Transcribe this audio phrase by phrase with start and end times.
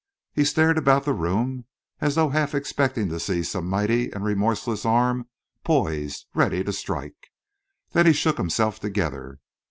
[0.33, 1.65] He stared about the room,
[1.99, 5.29] as though half expecting to see some mighty and remorseless arm
[5.63, 7.27] poised, ready to strike.
[7.91, 9.41] Then he shook himself together.